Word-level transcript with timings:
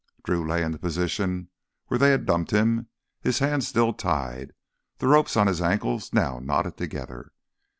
Drew 0.23 0.47
lay 0.49 0.63
in 0.63 0.71
the 0.71 0.79
position 0.79 1.49
where 1.85 1.99
they 1.99 2.09
had 2.09 2.25
dumped 2.25 2.49
him, 2.49 2.87
his 3.21 3.37
hands 3.37 3.67
still 3.67 3.93
tied, 3.93 4.51
the 4.97 5.05
ropes 5.05 5.37
on 5.37 5.45
his 5.45 5.61
ankles 5.61 6.11
now 6.11 6.39
knotted 6.39 6.75
together. 6.75 7.31